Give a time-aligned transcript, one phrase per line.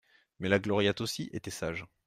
[0.39, 1.85] Mais la Gloriette aussi était sage.